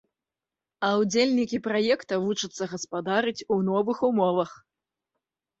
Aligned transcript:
А 0.87 0.87
ўдзельнікі 1.01 1.57
праекта 1.67 2.13
вучацца 2.25 2.63
гаспадарыць 2.73 3.45
у 3.57 3.59
новых 3.71 3.97
умовах. 4.09 4.51